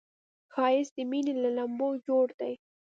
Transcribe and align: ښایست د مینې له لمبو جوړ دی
ښایست 0.53 0.93
د 0.97 0.99
مینې 1.09 1.33
له 1.43 1.49
لمبو 1.57 1.87
جوړ 2.07 2.27
دی 2.39 2.53